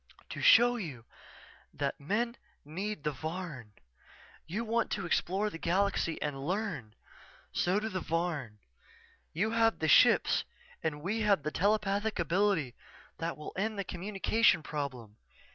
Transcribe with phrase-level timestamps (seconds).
[0.31, 1.05] "_To show you
[1.71, 3.73] that men need the Varn.
[4.47, 6.95] You want to explore the galaxy, and learn.
[7.51, 8.57] So do the Varn.
[9.31, 10.43] You have the ships
[10.81, 12.73] and we have the telepathic ability
[13.19, 15.17] that will end the communication problem.